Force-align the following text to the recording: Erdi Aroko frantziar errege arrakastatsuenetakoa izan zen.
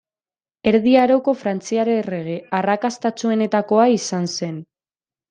Erdi 0.69 0.93
Aroko 1.01 1.35
frantziar 1.41 1.91
errege 1.95 2.37
arrakastatsuenetakoa 2.61 3.85
izan 4.01 4.27
zen. 4.41 4.57